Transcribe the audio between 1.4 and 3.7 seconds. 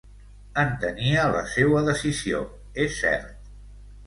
seua decisió, és cert.